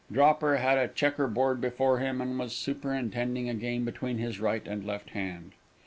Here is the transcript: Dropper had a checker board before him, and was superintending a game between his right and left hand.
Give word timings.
Dropper 0.11 0.57
had 0.57 0.79
a 0.79 0.87
checker 0.87 1.27
board 1.27 1.61
before 1.61 1.99
him, 1.99 2.21
and 2.21 2.39
was 2.39 2.55
superintending 2.55 3.47
a 3.47 3.53
game 3.53 3.85
between 3.85 4.17
his 4.17 4.39
right 4.39 4.67
and 4.67 4.83
left 4.83 5.11
hand. 5.11 5.51